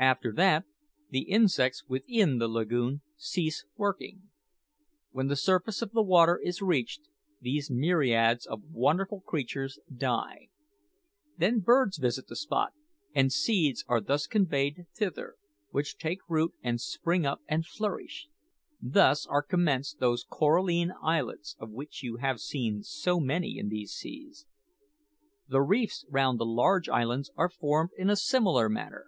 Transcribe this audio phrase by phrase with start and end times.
[0.00, 0.64] After that,
[1.10, 4.30] the insects within the lagoon cease working.
[5.10, 7.00] When the surface of the water is reached,
[7.40, 10.50] these myriads of wonderful creatures die.
[11.36, 12.74] Then birds visit the spot,
[13.12, 15.34] and seeds are thus conveyed thither,
[15.70, 18.28] which take root and spring up and flourish.
[18.80, 23.94] Thus are commenced those coralline islets of which you have seen so many in these
[23.94, 24.46] seas.
[25.48, 29.06] The reefs round the large islands are formed in a similar manner.